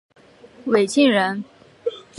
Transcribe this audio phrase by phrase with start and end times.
[0.65, 1.43] 讳庆仁。